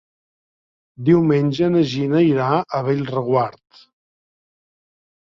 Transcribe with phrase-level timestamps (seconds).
[1.09, 3.87] Diumenge na Gina irà a Bellreguard.